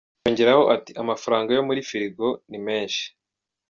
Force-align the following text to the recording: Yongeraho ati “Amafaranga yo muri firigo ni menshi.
Yongeraho 0.25 0.63
ati 0.75 0.91
“Amafaranga 1.01 1.49
yo 1.51 1.61
muri 1.67 1.87
firigo 1.89 2.27
ni 2.49 2.59
menshi. 2.65 3.03